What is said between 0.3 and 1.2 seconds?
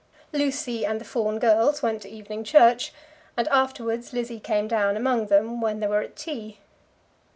Lucy and the